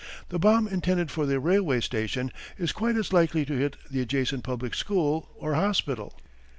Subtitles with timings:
[0.29, 4.43] The bomb intended for the railway station is quite as likely to hit the adjacent
[4.43, 6.19] public school or hospital.